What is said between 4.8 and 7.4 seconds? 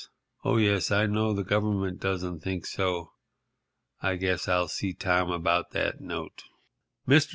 Tom about that note." Mr.